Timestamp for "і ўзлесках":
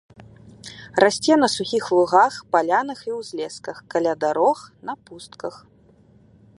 3.11-3.77